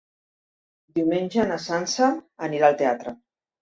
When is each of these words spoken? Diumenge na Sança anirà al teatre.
Diumenge 1.01 1.47
na 1.53 1.61
Sança 1.69 2.11
anirà 2.51 2.71
al 2.75 2.85
teatre. 2.85 3.19